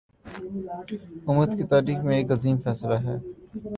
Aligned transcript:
امت 1.27 1.49
کی 1.57 1.63
تاریخ 1.65 1.97
میں 2.05 2.15
ایک 2.17 2.31
عظیم 2.31 2.57
فیصلہ 2.63 2.97
ہے 3.05 3.17